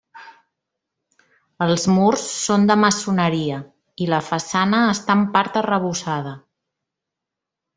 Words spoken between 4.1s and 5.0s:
la façana